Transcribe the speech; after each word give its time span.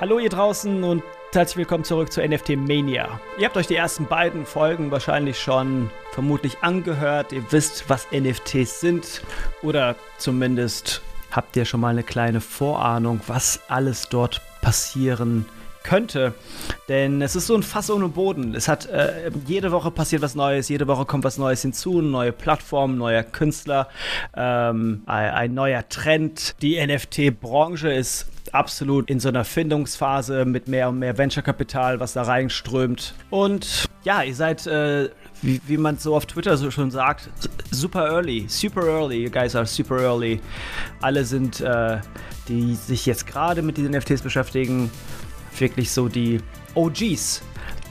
Hallo 0.00 0.18
ihr 0.18 0.28
draußen 0.28 0.82
und 0.82 1.04
herzlich 1.32 1.56
willkommen 1.56 1.84
zurück 1.84 2.10
zu 2.10 2.20
NFT 2.20 2.56
Mania. 2.56 3.20
Ihr 3.38 3.46
habt 3.46 3.56
euch 3.56 3.68
die 3.68 3.76
ersten 3.76 4.06
beiden 4.06 4.44
Folgen 4.44 4.90
wahrscheinlich 4.90 5.38
schon 5.38 5.88
vermutlich 6.10 6.58
angehört. 6.62 7.30
Ihr 7.30 7.44
wisst, 7.50 7.88
was 7.88 8.08
NFTs 8.10 8.80
sind 8.80 9.22
oder 9.62 9.94
zumindest 10.18 11.00
habt 11.30 11.56
ihr 11.56 11.64
schon 11.64 11.78
mal 11.80 11.90
eine 11.90 12.02
kleine 12.02 12.40
Vorahnung, 12.40 13.20
was 13.28 13.60
alles 13.68 14.08
dort 14.08 14.42
passieren 14.62 15.46
könnte. 15.84 16.34
Denn 16.88 17.22
es 17.22 17.36
ist 17.36 17.46
so 17.46 17.54
ein 17.54 17.62
Fass 17.62 17.88
ohne 17.88 18.08
Boden. 18.08 18.56
Es 18.56 18.66
hat 18.66 18.86
äh, 18.86 19.30
jede 19.46 19.70
Woche 19.70 19.92
passiert 19.92 20.22
was 20.22 20.34
Neues, 20.34 20.68
jede 20.68 20.88
Woche 20.88 21.04
kommt 21.04 21.22
was 21.22 21.38
Neues 21.38 21.62
hinzu, 21.62 22.02
neue 22.02 22.32
Plattformen, 22.32 22.98
neuer 22.98 23.22
Künstler, 23.22 23.88
ähm, 24.36 25.04
ein, 25.06 25.30
ein 25.30 25.54
neuer 25.54 25.88
Trend. 25.88 26.56
Die 26.62 26.84
NFT-Branche 26.84 27.92
ist 27.92 28.33
absolut 28.54 29.10
in 29.10 29.20
so 29.20 29.28
einer 29.28 29.44
Findungsphase 29.44 30.44
mit 30.44 30.68
mehr 30.68 30.88
und 30.88 30.98
mehr 30.98 31.18
Venture-Kapital, 31.18 32.00
was 32.00 32.12
da 32.12 32.22
reinströmt. 32.22 33.14
Und 33.30 33.86
ja, 34.04 34.22
ihr 34.22 34.34
seid, 34.34 34.66
äh, 34.66 35.10
wie, 35.42 35.60
wie 35.66 35.76
man 35.76 35.98
so 35.98 36.14
auf 36.14 36.26
Twitter 36.26 36.56
so 36.56 36.70
schon 36.70 36.90
sagt, 36.90 37.28
super 37.70 38.06
early, 38.06 38.46
super 38.48 38.86
early. 38.86 39.24
You 39.24 39.30
guys 39.30 39.56
are 39.56 39.66
super 39.66 40.00
early. 40.00 40.40
Alle 41.00 41.24
sind, 41.24 41.60
äh, 41.60 41.98
die 42.48 42.74
sich 42.74 43.06
jetzt 43.06 43.26
gerade 43.26 43.62
mit 43.62 43.76
diesen 43.76 43.92
NFTs 43.92 44.22
beschäftigen, 44.22 44.90
wirklich 45.58 45.90
so 45.90 46.08
die 46.08 46.40
OGs 46.74 47.42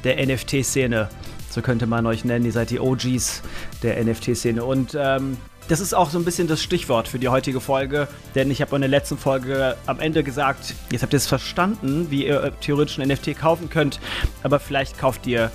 der 0.04 0.26
NFT-Szene. 0.26 1.09
So 1.50 1.62
könnte 1.62 1.86
man 1.86 2.06
euch 2.06 2.26
nennen. 2.26 2.45
Ihr 2.45 2.52
seid 2.52 2.72
die 2.72 2.80
OGs 2.80 3.44
der 3.84 4.04
NFT-Szene. 4.04 4.64
Und 4.64 4.98
ähm, 5.00 5.38
das 5.67 5.80
ist 5.80 5.94
auch 5.94 6.09
so 6.09 6.17
ein 6.17 6.26
bisschen 6.26 6.48
das 6.48 6.62
Stichwort 6.62 7.08
für 7.08 7.20
die 7.20 7.30
heutige 7.30 7.62
Folge, 7.62 8.08
denn 8.35 8.52
ich 8.52 8.62
habe 8.62 8.76
in 8.76 8.81
der 8.81 8.90
letzten 8.90 9.17
Folge 9.17 9.77
am 9.86 9.99
Ende 9.99 10.23
gesagt, 10.23 10.73
jetzt 10.91 11.02
habt 11.03 11.13
ihr 11.13 11.17
es 11.17 11.27
verstanden, 11.27 12.08
wie 12.09 12.26
ihr 12.26 12.52
theoretisch 12.62 12.99
ein 12.99 13.08
NFT 13.08 13.38
kaufen 13.38 13.70
könnt, 13.70 14.00
aber 14.44 14.59
vielleicht 14.59 14.97
kauft 14.97 15.25
ihr 15.28 15.52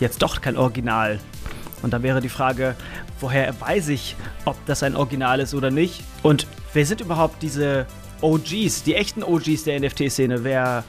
jetzt 0.00 0.22
doch 0.22 0.40
kein 0.40 0.56
Original. 0.56 1.18
Und 1.82 1.92
da 1.92 2.02
wäre 2.02 2.20
die 2.20 2.28
Frage, 2.28 2.74
woher 3.20 3.60
weiß 3.60 3.88
ich, 3.88 4.16
ob 4.44 4.56
das 4.66 4.82
ein 4.82 4.96
Original 4.96 5.40
ist 5.40 5.54
oder 5.54 5.70
nicht? 5.70 6.02
Und 6.22 6.46
wer 6.72 6.86
sind 6.86 7.00
überhaupt 7.00 7.42
diese 7.42 7.86
OGs, 8.20 8.82
die 8.84 8.94
echten 8.94 9.22
OGs 9.22 9.64
der 9.64 9.80
NFT-Szene? 9.80 10.44
Wer, 10.44 10.84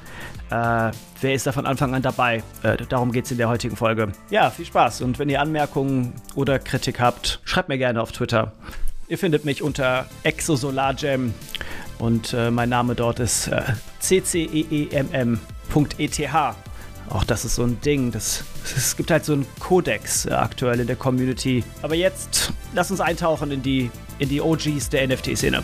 äh, 0.49 0.91
wer 1.21 1.33
ist 1.33 1.47
da 1.47 1.51
von 1.51 1.65
Anfang 1.65 1.93
an 1.93 2.01
dabei? 2.01 2.43
Äh, 2.63 2.77
darum 2.89 3.11
geht 3.11 3.25
es 3.25 3.31
in 3.31 3.37
der 3.37 3.49
heutigen 3.49 3.75
Folge. 3.75 4.11
Ja, 4.29 4.49
viel 4.49 4.65
Spaß. 4.65 5.01
Und 5.01 5.19
wenn 5.19 5.29
ihr 5.29 5.41
Anmerkungen 5.41 6.13
oder 6.35 6.59
Kritik 6.59 6.99
habt, 6.99 7.39
schreibt 7.43 7.69
mir 7.69 7.77
gerne 7.77 8.01
auf 8.01 8.11
Twitter. 8.11 8.53
Ihr 9.09 9.17
findet 9.17 9.45
mich 9.45 9.61
unter 9.61 10.05
ExoSolarGem 10.23 11.33
und 11.99 12.33
äh, 12.33 12.51
mein 12.51 12.69
Name 12.69 12.93
dort 12.93 13.19
ist 13.19 13.47
äh, 13.47 13.61
cceemm.eth. 14.01 15.39
Auch 17.09 17.23
das 17.23 17.45
ist 17.45 17.55
so 17.55 17.63
ein 17.63 17.79
Ding. 17.81 18.11
Das, 18.11 18.43
es 18.75 18.97
gibt 18.97 19.11
halt 19.11 19.23
so 19.23 19.33
einen 19.33 19.45
Kodex 19.59 20.25
äh, 20.25 20.31
aktuell 20.31 20.81
in 20.81 20.87
der 20.87 20.97
Community. 20.97 21.63
Aber 21.81 21.95
jetzt 21.95 22.51
lass 22.73 22.91
uns 22.91 22.99
eintauchen 22.99 23.51
in 23.51 23.61
die, 23.61 23.89
in 24.19 24.27
die 24.29 24.41
OGs 24.41 24.89
der 24.89 25.07
NFT-Szene. 25.07 25.63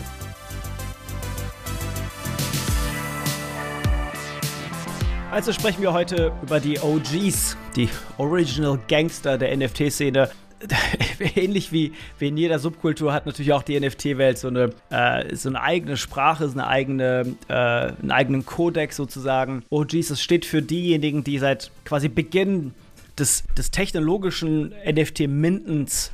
Also 5.34 5.50
sprechen 5.50 5.82
wir 5.82 5.92
heute 5.92 6.30
über 6.44 6.60
die 6.60 6.78
OGs, 6.78 7.56
die 7.74 7.88
Original 8.18 8.78
Gangster 8.86 9.36
der 9.36 9.56
NFT-Szene. 9.56 10.30
Ähnlich 11.34 11.72
wie, 11.72 11.92
wie 12.20 12.28
in 12.28 12.36
jeder 12.36 12.60
Subkultur 12.60 13.12
hat 13.12 13.26
natürlich 13.26 13.52
auch 13.52 13.64
die 13.64 13.78
NFT-Welt 13.80 14.38
so 14.38 14.46
eine, 14.46 14.70
äh, 14.90 15.34
so 15.34 15.48
eine 15.48 15.60
eigene 15.60 15.96
Sprache, 15.96 16.48
so 16.48 16.52
eine 16.52 16.68
eigene, 16.68 17.34
äh, 17.48 17.52
einen 17.52 18.12
eigenen 18.12 18.46
Kodex 18.46 18.94
sozusagen. 18.94 19.64
OGs, 19.70 20.06
das 20.06 20.22
steht 20.22 20.46
für 20.46 20.62
diejenigen, 20.62 21.24
die 21.24 21.40
seit 21.40 21.72
quasi 21.84 22.08
Beginn 22.08 22.72
des, 23.18 23.42
des 23.58 23.72
technologischen 23.72 24.72
NFT-Mintens 24.88 26.12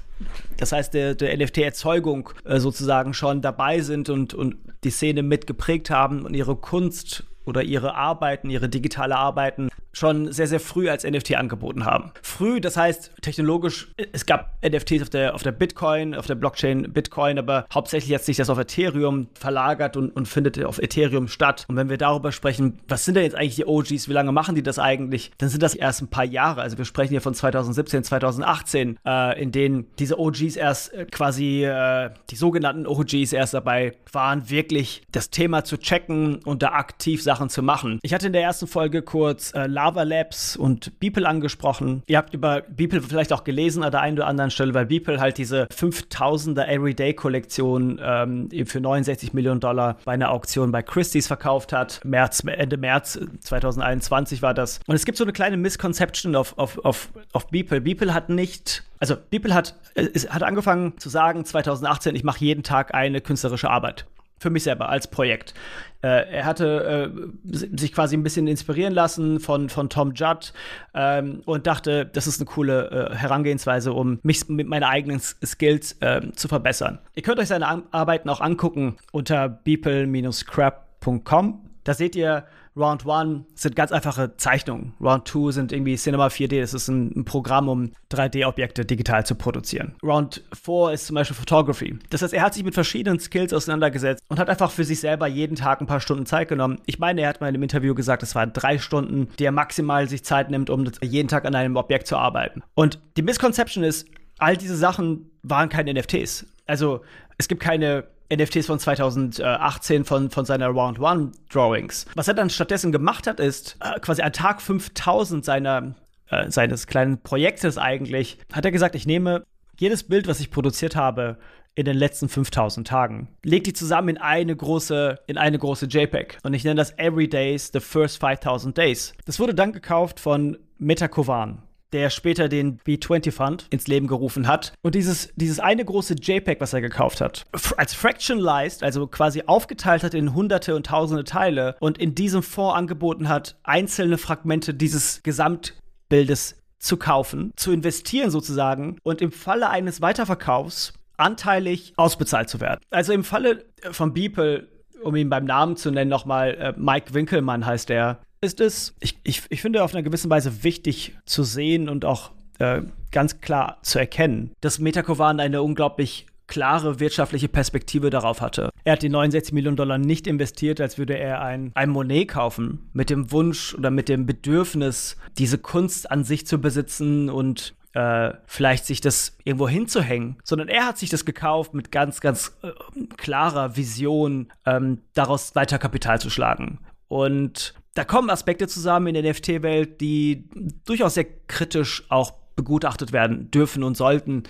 das 0.57 0.73
heißt, 0.73 0.93
der, 0.93 1.15
der 1.15 1.37
NFT-Erzeugung 1.37 2.31
äh, 2.45 2.59
sozusagen 2.59 3.15
schon 3.15 3.41
dabei 3.41 3.81
sind 3.81 4.11
und, 4.11 4.35
und 4.35 4.57
die 4.85 4.91
Szene 4.91 5.23
mitgeprägt 5.23 5.91
haben 5.91 6.25
und 6.25 6.35
ihre 6.35 6.57
Kunst 6.57 7.25
oder 7.45 7.63
ihre 7.63 7.95
Arbeiten, 7.95 8.51
ihre 8.51 8.69
digitale 8.69 9.17
Arbeiten 9.17 9.71
schon 9.93 10.33
sehr, 10.33 10.47
sehr 10.47 10.61
früh 10.61 10.89
als 10.89 11.05
NFT 11.05 11.37
angeboten 11.37 11.85
haben. 11.85 12.13
Früh, 12.23 12.61
das 12.61 12.77
heißt 12.77 13.13
technologisch, 13.23 13.93
es 14.13 14.27
gab 14.27 14.57
NFTs 14.65 15.03
auf 15.03 15.11
der, 15.11 15.35
auf 15.35 15.43
der 15.43 15.53
Bitcoin, 15.53 16.15
auf 16.15 16.27
der 16.27 16.37
Blockchain 16.37 16.93
Bitcoin, 16.93 17.39
aber 17.39 17.67
hauptsächlich 17.73 18.15
hat 18.15 18.23
sich 18.23 18.37
das 18.37 18.51
auf 18.51 18.59
Ethereum 18.59 19.29
verlagert 19.35 19.97
und, 19.97 20.11
und 20.11 20.27
findet 20.27 20.65
auf 20.65 20.79
Ethereum 20.79 21.29
statt. 21.29 21.65
Und 21.69 21.77
wenn 21.77 21.89
wir 21.89 21.99
darüber 21.99 22.33
sprechen, 22.33 22.79
was 22.89 23.05
sind 23.05 23.15
denn 23.15 23.25
jetzt 23.25 23.35
eigentlich 23.35 23.57
die 23.57 23.67
OGs, 23.67 24.09
wie 24.09 24.13
lange 24.13 24.33
machen 24.33 24.55
die 24.55 24.63
das 24.63 24.79
eigentlich, 24.79 25.33
dann 25.39 25.49
sind 25.49 25.63
das 25.63 25.75
erst 25.75 26.03
ein 26.03 26.09
paar 26.09 26.25
Jahre. 26.25 26.63
Also 26.63 26.79
wir 26.79 26.85
sprechen 26.85 27.11
hier 27.11 27.21
von 27.21 27.35
2017, 27.35 28.05
2018, 28.05 28.99
äh, 29.05 29.43
in 29.43 29.51
denen 29.51 29.87
diese 29.99 30.19
OGs 30.19 30.57
erst 30.57 30.93
äh, 30.93 31.07
quasi, 31.07 31.65
äh, 31.65 32.11
die 32.31 32.37
sogenannten 32.37 32.87
OGs 32.87 33.33
erst 33.33 33.55
dabei 33.55 33.97
waren, 34.13 34.49
wirklich 34.51 35.03
das 35.11 35.31
Thema 35.31 35.65
zu 35.65 35.79
checken 35.79 36.37
und 36.45 36.63
da 36.63 36.73
aktiv 36.73 37.23
Sachen 37.31 37.49
zu 37.49 37.63
machen. 37.63 38.01
Ich 38.03 38.13
hatte 38.13 38.27
in 38.27 38.33
der 38.33 38.43
ersten 38.43 38.67
Folge 38.67 39.03
kurz 39.03 39.55
äh, 39.55 39.69
Lava 39.69 40.03
Labs 40.03 40.57
und 40.57 40.99
Beeple 40.99 41.29
angesprochen. 41.29 42.03
Ihr 42.09 42.19
habt 42.19 42.35
über 42.35 42.63
Beeple 42.63 43.03
vielleicht 43.03 43.33
auch 43.33 43.45
gelesen 43.45 43.85
an 43.85 43.93
der 43.93 44.01
einen 44.01 44.17
oder 44.17 44.27
anderen 44.27 44.51
Stelle, 44.51 44.75
weil 44.75 44.87
Beeple 44.87 45.21
halt 45.21 45.39
diese 45.39 45.67
5000er 45.67 46.67
Everyday-Kollektion 46.67 48.01
ähm, 48.03 48.49
für 48.67 48.81
69 48.81 49.33
Millionen 49.33 49.61
Dollar 49.61 49.97
bei 50.05 50.11
einer 50.11 50.33
Auktion 50.33 50.73
bei 50.73 50.83
Christie's 50.83 51.29
verkauft 51.29 51.73
hat. 51.73 52.01
März, 52.05 52.43
Ende 52.45 52.77
März 52.77 53.21
2021 53.39 54.43
war 54.43 54.53
das. 54.53 54.81
Und 54.89 54.97
es 54.97 55.05
gibt 55.05 55.17
so 55.17 55.23
eine 55.23 55.33
kleine 55.33 55.57
Misconception 55.57 56.35
auf, 56.35 56.59
auf, 56.59 56.85
auf, 56.85 57.11
auf 57.33 57.47
Beeple. 57.47 57.81
Beeple 57.81 58.13
hat 58.13 58.29
nicht 58.29 58.83
also 58.99 59.15
Beeple 59.31 59.55
hat, 59.55 59.77
äh, 59.95 60.07
hat 60.29 60.43
angefangen 60.43 60.99
zu 60.99 61.09
sagen 61.09 61.45
2018, 61.45 62.17
ich 62.17 62.25
mache 62.25 62.45
jeden 62.45 62.65
Tag 62.65 62.93
eine 62.93 63.21
künstlerische 63.21 63.71
Arbeit 63.71 64.05
für 64.41 64.51
mich 64.51 64.65
selber 64.65 64.89
als 64.89 65.07
Projekt. 65.07 65.55
Äh, 66.03 66.33
er 66.33 66.47
hatte 66.47 67.13
äh, 67.15 67.77
sich 67.77 67.93
quasi 67.93 68.17
ein 68.17 68.23
bisschen 68.23 68.47
inspirieren 68.47 68.95
lassen 68.95 69.39
von, 69.39 69.69
von 69.69 69.91
Tom 69.91 70.15
Judd 70.15 70.55
ähm, 70.95 71.43
und 71.45 71.67
dachte, 71.67 72.07
das 72.07 72.27
ist 72.27 72.41
eine 72.41 72.47
coole 72.47 73.11
äh, 73.11 73.15
Herangehensweise, 73.15 73.93
um 73.93 74.19
mich 74.23 74.49
mit 74.49 74.67
meinen 74.67 74.85
eigenen 74.85 75.21
Skills 75.21 75.99
ähm, 76.01 76.35
zu 76.35 76.49
verbessern. 76.49 77.01
Ihr 77.15 77.23
könnt 77.23 77.39
euch 77.39 77.49
seine 77.49 77.85
Arbeiten 77.93 78.31
auch 78.31 78.41
angucken 78.41 78.97
unter 79.13 79.47
beeple-scrap.com. 79.49 81.71
Da 81.85 81.95
seht 81.95 82.17
ihr 82.17 82.47
Round 82.77 83.07
1 83.07 83.45
sind 83.55 83.77
ganz 83.77 83.93
einfache 83.93 84.37
Zeichnungen. 84.37 84.95
Round 85.01 85.27
2 85.27 85.53
sind 85.53 85.73
irgendwie 85.73 85.97
Cinema 85.97 86.29
4D. 86.29 86.61
Das 86.61 86.75
ist 86.75 86.89
ein, 86.89 87.13
ein 87.17 87.25
Programm, 87.25 87.69
um 87.69 87.93
3D-Objekte 88.11 88.85
digital 88.85 89.27
zu 89.27 89.35
produzieren. 89.35 89.95
Round 90.03 90.43
4 90.53 90.93
ist 90.93 91.07
zum 91.07 91.15
Beispiel 91.15 91.37
Photography. 91.37 91.99
Das 92.11 92.23
heißt, 92.23 92.33
er 92.33 92.43
hat 92.43 92.55
sich 92.55 92.65
mit 92.65 92.75
verschiedenen 92.75 93.19
Skills 93.19 93.53
auseinandergesetzt 93.53 94.23
und 94.29 94.39
hat 94.39 94.49
einfach 94.49 94.71
für 94.71 94.85
sich 94.85 95.01
selber 95.01 95.27
jeden 95.27 95.57
Tag 95.57 95.81
ein 95.81 95.87
paar 95.87 96.01
Stunden 96.01 96.27
Zeit 96.27 96.49
genommen. 96.49 96.81
Ich 96.87 96.99
meine, 96.99 97.23
er 97.23 97.29
hat 97.29 97.41
mal 97.41 97.49
in 97.49 97.55
einem 97.55 97.63
Interview 97.63 97.95
gesagt, 97.95 98.23
es 98.23 98.35
waren 98.35 98.53
drei 98.53 98.79
Stunden, 98.79 99.29
die 99.39 99.45
er 99.45 99.53
maximal 99.53 100.09
sich 100.09 100.25
Zeit 100.25 100.51
nimmt, 100.51 100.71
um 100.71 100.91
jeden 101.03 101.29
Tag 101.29 101.45
an 101.45 101.55
einem 101.55 101.77
Objekt 101.77 102.07
zu 102.07 102.17
arbeiten. 102.17 102.63
Und 102.75 103.01
die 103.17 103.23
Misconception 103.23 103.85
ist, 103.85 104.09
all 104.39 104.57
diese 104.57 104.77
Sachen 104.77 105.31
waren 105.43 105.69
keine 105.69 105.93
NFTs. 105.93 106.47
Also 106.67 107.03
es 107.39 107.49
gibt 107.49 107.63
keine 107.63 108.05
NFTs 108.33 108.67
von 108.67 108.79
2018 108.79 110.05
von, 110.05 110.31
von 110.31 110.45
seiner 110.45 110.69
Round 110.69 111.01
One 111.01 111.33
Drawings. 111.51 112.07
Was 112.15 112.29
er 112.29 112.35
dann 112.35 112.51
stattdessen 112.51 112.93
gemacht 112.93 113.27
hat, 113.27 113.41
ist 113.41 113.77
äh, 113.81 113.99
quasi 114.01 114.23
an 114.23 114.33
Tag 114.33 114.63
5000 114.63 115.45
seiner, 115.45 115.95
äh, 116.29 116.51
seines 116.51 116.87
kleinen 116.87 117.23
Projektes 117.23 117.79
eigentlich, 117.79 118.39
hat 118.53 118.65
er 118.65 118.71
gesagt, 118.71 118.95
ich 118.95 119.07
nehme 119.07 119.45
jedes 119.79 120.05
Bild, 120.05 120.29
was 120.29 120.41
ich 120.41 120.51
produziert 120.51 120.95
habe, 120.95 121.39
in 121.75 121.85
den 121.85 121.97
letzten 121.97 122.29
5000 122.29 122.87
Tagen. 122.87 123.29
Leg 123.45 123.65
die 123.65 123.73
zusammen 123.73 124.11
in 124.11 124.19
eine 124.19 124.55
große, 124.55 125.21
in 125.27 125.39
eine 125.39 125.59
große 125.59 125.87
JPEG. 125.87 126.39
Und 126.43 126.53
ich 126.53 126.65
nenne 126.65 126.77
das 126.77 126.97
Every 126.99 127.29
Days, 127.29 127.71
the 127.73 127.81
first 127.81 128.21
5000 128.21 128.77
Days. 128.77 129.15
Das 129.25 129.39
wurde 129.39 129.55
dann 129.55 129.73
gekauft 129.73 130.21
von 130.21 130.59
Metakovan 130.79 131.63
der 131.93 132.11
später 132.11 132.49
den 132.49 132.79
B20 132.81 133.33
Fund 133.33 133.67
ins 133.71 133.87
Leben 133.87 134.07
gerufen 134.07 134.47
hat. 134.47 134.73
Und 134.83 134.95
dieses, 134.95 135.33
dieses 135.37 135.61
eine 135.61 135.85
große 135.85 136.15
JPEG, 136.15 136.61
was 136.61 136.73
er 136.73 136.81
gekauft 136.81 137.21
hat, 137.21 137.47
als 137.77 137.95
fractionalized, 137.95 138.83
also 138.83 139.07
quasi 139.07 139.45
aufgeteilt 139.47 140.03
hat 140.03 140.15
in 140.15 140.35
hunderte 140.35 140.75
und 140.75 140.87
tausende 140.87 141.25
Teile 141.25 141.77
und 141.81 141.99
in 141.99 142.15
diesem 142.15 142.43
Fonds 142.43 142.77
angeboten 142.77 143.29
hat, 143.29 143.57
einzelne 143.63 144.19
Fragmente 144.19 144.75
dieses 144.75 145.23
Gesamtbildes 145.23 146.57
zu 146.79 146.97
kaufen, 146.97 147.53
zu 147.57 147.73
investieren 147.73 148.31
sozusagen 148.31 148.97
und 149.03 149.21
im 149.21 149.33
Falle 149.33 149.69
eines 149.69 150.01
Weiterverkaufs 150.01 150.95
anteilig 151.17 151.93
ausbezahlt 151.97 152.49
zu 152.49 152.61
werden. 152.61 152.81
Also 152.91 153.13
im 153.13 153.25
Falle 153.25 153.67
von 153.91 154.15
Beeple 154.15 154.69
um 155.03 155.17
ihn 155.17 155.31
beim 155.31 155.45
Namen 155.45 155.77
zu 155.77 155.91
nennen, 155.91 156.11
nochmal, 156.11 156.55
äh, 156.55 156.75
Mike 156.77 157.15
Winkelmann 157.15 157.67
heißt 157.67 157.91
er, 157.91 158.21
ist 158.41 158.61
es, 158.61 158.95
ich, 159.01 159.19
ich, 159.23 159.43
ich 159.51 159.61
finde, 159.61 159.85
auf 159.85 159.95
einer 159.95 160.03
gewissen 160.03 160.31
Weise 160.31 160.65
wichtig 160.65 161.15
zu 161.27 161.45
sehen 161.45 161.89
und 161.89 162.05
auch 162.05 162.31
äh, 162.59 162.83
ganz 163.11 163.41
klar 163.41 163.79
zu 163.83 163.99
erkennen, 163.99 164.53
dass 164.61 164.79
Metakovan 164.79 165.41
eine 165.41 165.63
unglaublich 165.63 166.27
klare 166.47 166.99
wirtschaftliche 166.99 167.49
Perspektive 167.49 168.11
darauf 168.11 168.41
hatte. 168.41 168.71
Er 168.83 168.95
hat 168.95 169.03
die 169.03 169.09
69 169.09 169.53
Millionen 169.53 169.77
Dollar 169.77 169.99
nicht 169.99 170.27
investiert, 170.27 170.81
als 170.81 170.99
würde 170.99 171.17
er 171.17 171.43
ein, 171.43 171.71
ein 171.75 171.91
Monet 171.91 172.29
kaufen, 172.29 172.91
mit 172.93 173.09
dem 173.09 173.31
Wunsch 173.31 173.75
oder 173.75 173.91
mit 173.91 174.09
dem 174.09 174.27
Bedürfnis, 174.27 175.17
diese 175.39 175.59
Kunst 175.59 176.11
an 176.11 176.25
sich 176.25 176.47
zu 176.47 176.59
besitzen 176.59 177.31
und 177.31 177.75
äh, 177.93 178.33
vielleicht 178.47 178.87
sich 178.87 179.01
das 179.01 179.37
irgendwo 179.45 179.69
hinzuhängen, 179.69 180.39
sondern 180.43 180.69
er 180.69 180.87
hat 180.87 180.99
sich 180.99 181.11
das 181.11 181.25
gekauft 181.25 181.75
mit 181.75 181.93
ganz, 181.93 182.21
ganz 182.21 182.57
äh, 182.63 182.71
klarer 183.17 183.77
Vision, 183.77 184.53
ähm, 184.67 185.03
daraus 185.15 185.55
weiter 185.55 185.79
Kapital 185.79 186.21
zu 186.21 186.31
schlagen. 186.31 186.81
Und 187.07 187.75
da 188.01 188.05
kommen 188.05 188.31
Aspekte 188.31 188.67
zusammen 188.67 189.15
in 189.15 189.23
der 189.23 189.31
NFT-Welt, 189.31 190.01
die 190.01 190.49
durchaus 190.87 191.13
sehr 191.13 191.27
kritisch 191.49 192.05
auch 192.09 192.33
begutachtet 192.57 193.13
werden 193.13 193.51
dürfen 193.51 193.83
und 193.83 193.95
sollten 193.95 194.45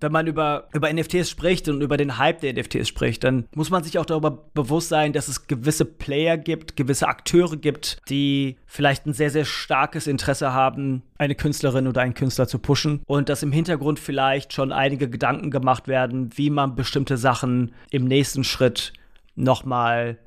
wenn 0.00 0.10
man 0.10 0.26
über, 0.26 0.68
über 0.74 0.92
NFTs 0.92 1.30
spricht 1.30 1.68
und 1.68 1.82
über 1.82 1.96
den 1.96 2.18
Hype 2.18 2.40
der 2.40 2.52
NFTs 2.52 2.88
spricht, 2.88 3.22
dann 3.22 3.46
muss 3.54 3.70
man 3.70 3.84
sich 3.84 3.98
auch 4.00 4.04
darüber 4.04 4.32
bewusst 4.32 4.88
sein, 4.88 5.12
dass 5.12 5.28
es 5.28 5.46
gewisse 5.46 5.84
Player 5.84 6.36
gibt, 6.36 6.76
gewisse 6.76 7.06
Akteure 7.06 7.56
gibt, 7.56 7.98
die 8.08 8.56
vielleicht 8.66 9.06
ein 9.06 9.14
sehr, 9.14 9.30
sehr 9.30 9.44
starkes 9.44 10.08
Interesse 10.08 10.52
haben, 10.52 11.02
eine 11.16 11.36
Künstlerin 11.36 11.86
oder 11.86 12.02
einen 12.02 12.14
Künstler 12.14 12.48
zu 12.48 12.58
pushen 12.58 13.02
und 13.06 13.28
dass 13.28 13.44
im 13.44 13.52
Hintergrund 13.52 14.00
vielleicht 14.00 14.52
schon 14.52 14.72
einige 14.72 15.08
Gedanken 15.08 15.52
gemacht 15.52 15.86
werden, 15.86 16.30
wie 16.34 16.50
man 16.50 16.74
bestimmte 16.74 17.16
Sachen 17.16 17.72
im 17.90 18.04
nächsten 18.04 18.42
Schritt 18.42 18.92
nochmal 19.36 20.18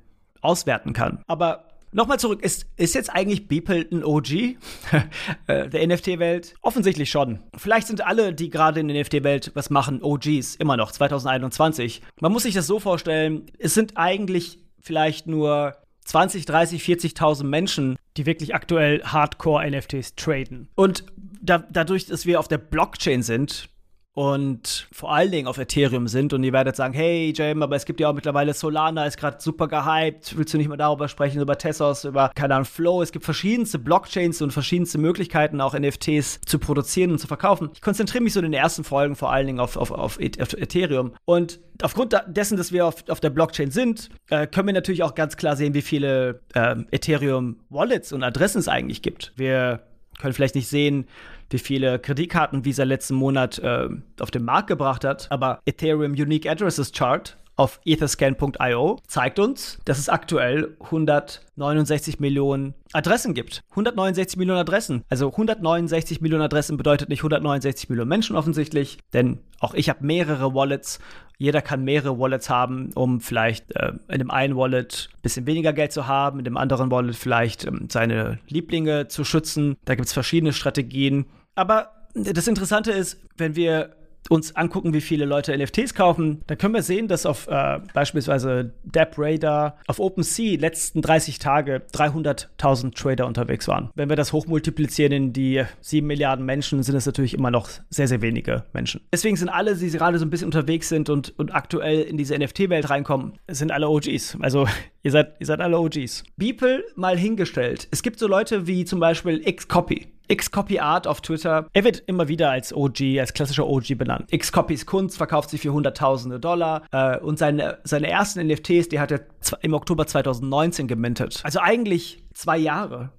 auswerten 0.41 0.93
kann. 0.93 1.19
Aber 1.27 1.68
Nochmal 1.91 2.19
zurück, 2.19 2.43
ist, 2.43 2.67
ist 2.77 2.95
jetzt 2.95 3.09
eigentlich 3.09 3.47
Beeple 3.47 3.87
ein 3.91 4.03
OG 4.03 4.31
äh, 5.47 5.69
der 5.69 5.87
NFT-Welt? 5.87 6.55
Offensichtlich 6.61 7.09
schon. 7.09 7.39
Vielleicht 7.57 7.87
sind 7.87 8.05
alle, 8.05 8.33
die 8.33 8.49
gerade 8.49 8.79
in 8.79 8.87
der 8.87 9.01
NFT-Welt 9.01 9.51
was 9.55 9.69
machen, 9.69 10.03
OGs, 10.03 10.55
immer 10.55 10.77
noch, 10.77 10.91
2021. 10.91 12.01
Man 12.21 12.31
muss 12.31 12.43
sich 12.43 12.53
das 12.53 12.67
so 12.67 12.79
vorstellen, 12.79 13.47
es 13.57 13.73
sind 13.73 13.97
eigentlich 13.97 14.59
vielleicht 14.79 15.27
nur 15.27 15.75
20, 16.05 16.45
30, 16.45 16.81
40.000 16.83 17.43
Menschen, 17.43 17.97
die 18.17 18.25
wirklich 18.25 18.55
aktuell 18.55 19.03
Hardcore-NFTs 19.03 20.15
traden. 20.15 20.69
Und 20.75 21.05
da, 21.41 21.59
dadurch, 21.69 22.05
dass 22.05 22.25
wir 22.25 22.39
auf 22.39 22.47
der 22.47 22.57
Blockchain 22.57 23.23
sind, 23.23 23.69
und 24.13 24.87
vor 24.91 25.13
allen 25.13 25.31
Dingen 25.31 25.47
auf 25.47 25.57
Ethereum 25.57 26.07
sind 26.07 26.33
und 26.33 26.43
ihr 26.43 26.51
werdet 26.51 26.75
sagen, 26.75 26.93
hey 26.93 27.33
Jam, 27.35 27.61
aber 27.61 27.75
es 27.75 27.85
gibt 27.85 27.99
ja 27.99 28.09
auch 28.09 28.13
mittlerweile 28.13 28.53
Solana, 28.53 29.05
ist 29.05 29.17
gerade 29.17 29.37
super 29.39 29.67
gehypt, 29.67 30.37
willst 30.37 30.53
du 30.53 30.57
nicht 30.57 30.67
mal 30.67 30.77
darüber 30.77 31.07
sprechen, 31.07 31.41
über 31.41 31.57
Tessos, 31.57 32.05
über, 32.05 32.31
keine 32.35 32.55
Ahnung, 32.55 32.65
Flow, 32.65 33.01
es 33.01 33.11
gibt 33.11 33.25
verschiedenste 33.25 33.79
Blockchains 33.79 34.41
und 34.41 34.51
verschiedenste 34.51 34.97
Möglichkeiten, 34.97 35.61
auch 35.61 35.77
NFTs 35.77 36.41
zu 36.41 36.59
produzieren 36.59 37.11
und 37.11 37.19
zu 37.19 37.27
verkaufen. 37.27 37.69
Ich 37.73 37.81
konzentriere 37.81 38.23
mich 38.23 38.33
so 38.33 38.39
in 38.39 38.45
den 38.45 38.53
ersten 38.53 38.83
Folgen 38.83 39.15
vor 39.15 39.31
allen 39.31 39.47
Dingen 39.47 39.59
auf, 39.59 39.77
auf, 39.77 39.91
auf, 39.91 40.17
auf 40.19 40.53
Ethereum 40.53 41.13
und 41.25 41.59
aufgrund 41.81 42.13
dessen, 42.27 42.57
dass 42.57 42.71
wir 42.71 42.85
auf, 42.85 43.07
auf 43.07 43.19
der 43.19 43.29
Blockchain 43.29 43.71
sind, 43.71 44.09
äh, 44.29 44.47
können 44.47 44.67
wir 44.67 44.73
natürlich 44.73 45.03
auch 45.03 45.15
ganz 45.15 45.37
klar 45.37 45.55
sehen, 45.55 45.73
wie 45.73 45.81
viele 45.81 46.41
äh, 46.53 46.75
Ethereum-Wallets 46.91 48.11
und 48.11 48.23
Adressen 48.23 48.59
es 48.59 48.67
eigentlich 48.67 49.01
gibt. 49.01 49.33
Wir 49.35 49.81
können 50.19 50.33
vielleicht 50.33 50.55
nicht 50.55 50.67
sehen, 50.67 51.07
wie 51.49 51.57
viele 51.57 51.97
Kreditkarten 51.97 52.65
Visa 52.65 52.83
letzten 52.83 53.15
Monat 53.15 53.57
äh, 53.59 53.89
auf 54.19 54.29
den 54.29 54.43
Markt 54.43 54.67
gebracht 54.67 55.03
hat. 55.03 55.27
Aber 55.31 55.59
Ethereum 55.65 56.11
Unique 56.11 56.47
Addresses 56.47 56.91
Chart 56.91 57.37
auf 57.59 57.81
etherscan.io 57.83 58.99
zeigt 59.05 59.37
uns, 59.37 59.79
dass 59.83 59.99
es 59.99 60.07
aktuell 60.07 60.77
169 60.79 62.21
Millionen 62.21 62.73
Adressen 62.93 63.33
gibt. 63.33 63.63
169 63.71 64.37
Millionen 64.37 64.61
Adressen. 64.61 65.03
Also 65.09 65.29
169 65.29 66.21
Millionen 66.21 66.43
Adressen 66.43 66.77
bedeutet 66.77 67.09
nicht 67.09 67.19
169 67.19 67.89
Millionen 67.89 68.07
Menschen 68.07 68.37
offensichtlich, 68.37 68.99
denn 69.11 69.39
auch 69.59 69.73
ich 69.73 69.89
habe 69.89 70.05
mehrere 70.05 70.55
Wallets. 70.55 70.99
Jeder 71.37 71.61
kann 71.61 71.83
mehrere 71.83 72.17
Wallets 72.17 72.49
haben, 72.49 72.91
um 72.95 73.19
vielleicht 73.19 73.75
äh, 73.75 73.91
in 74.07 74.19
dem 74.19 74.31
einen 74.31 74.55
Wallet 74.55 75.09
ein 75.13 75.21
bisschen 75.21 75.45
weniger 75.45 75.73
Geld 75.73 75.91
zu 75.91 76.07
haben, 76.07 76.39
in 76.39 76.45
dem 76.45 76.55
anderen 76.55 76.91
Wallet 76.91 77.17
vielleicht 77.17 77.65
ähm, 77.65 77.87
seine 77.89 78.39
Lieblinge 78.47 79.09
zu 79.09 79.25
schützen. 79.25 79.75
Da 79.83 79.95
gibt 79.95 80.07
es 80.07 80.13
verschiedene 80.13 80.53
Strategien. 80.53 81.25
Aber 81.55 81.91
das 82.13 82.47
Interessante 82.47 82.91
ist, 82.91 83.19
wenn 83.37 83.55
wir 83.55 83.95
uns 84.29 84.55
angucken, 84.55 84.93
wie 84.93 85.01
viele 85.01 85.25
Leute 85.25 85.57
NFTs 85.57 85.93
kaufen, 85.93 86.41
dann 86.47 86.57
können 86.57 86.73
wir 86.73 86.83
sehen, 86.83 87.07
dass 87.07 87.25
auf 87.25 87.47
äh, 87.47 87.79
beispielsweise 87.93 88.73
DappRadar 88.83 89.77
auf 89.87 89.99
OpenSea 89.99 90.59
letzten 90.59 91.01
30 91.01 91.39
Tage 91.39 91.81
300.000 91.93 92.95
Trader 92.95 93.27
unterwegs 93.27 93.67
waren. 93.67 93.89
Wenn 93.95 94.09
wir 94.09 94.15
das 94.15 94.33
hochmultiplizieren 94.33 95.11
in 95.11 95.33
die 95.33 95.63
7 95.81 96.05
Milliarden 96.05 96.45
Menschen, 96.45 96.83
sind 96.83 96.95
es 96.95 97.05
natürlich 97.05 97.33
immer 97.33 97.51
noch 97.51 97.69
sehr, 97.89 98.07
sehr 98.07 98.21
wenige 98.21 98.65
Menschen. 98.73 99.01
Deswegen 99.11 99.35
sind 99.35 99.49
alle, 99.49 99.75
die 99.75 99.89
gerade 99.89 100.19
so 100.19 100.25
ein 100.25 100.29
bisschen 100.29 100.47
unterwegs 100.47 100.89
sind 100.89 101.09
und, 101.09 101.37
und 101.39 101.53
aktuell 101.55 102.01
in 102.01 102.17
diese 102.17 102.37
NFT-Welt 102.37 102.89
reinkommen, 102.89 103.33
sind 103.47 103.71
alle 103.71 103.89
OGs. 103.89 104.37
Also 104.41 104.67
ihr 105.03 105.11
seid, 105.11 105.35
ihr 105.39 105.45
seid 105.45 105.61
alle 105.61 105.79
OGs. 105.79 106.23
Beeple 106.37 106.83
mal 106.95 107.17
hingestellt. 107.17 107.87
Es 107.91 108.03
gibt 108.03 108.19
so 108.19 108.27
Leute 108.27 108.67
wie 108.67 108.85
zum 108.85 108.99
Beispiel 108.99 109.39
Xcopy. 109.39 110.07
Xcopy 110.33 110.79
Art 110.79 111.07
auf 111.07 111.21
Twitter. 111.21 111.67
Er 111.73 111.83
wird 111.83 112.03
immer 112.05 112.27
wieder 112.27 112.51
als 112.51 112.73
OG, 112.73 113.19
als 113.19 113.33
klassischer 113.33 113.67
OG 113.67 113.97
benannt. 113.97 114.31
Xcopys 114.31 114.85
Kunst 114.85 115.17
verkauft 115.17 115.49
sich 115.49 115.61
für 115.61 115.73
Hunderttausende 115.73 116.39
Dollar 116.39 116.83
äh, 116.91 117.17
und 117.17 117.39
seine, 117.39 117.79
seine 117.83 118.09
ersten 118.09 118.45
NFTs, 118.45 118.89
die 118.89 118.99
hat 118.99 119.11
er 119.11 119.21
im 119.61 119.73
Oktober 119.73 120.05
2019 120.07 120.87
gemintet. 120.87 121.41
Also 121.43 121.59
eigentlich 121.59 122.23
zwei 122.33 122.57
Jahre. 122.57 123.11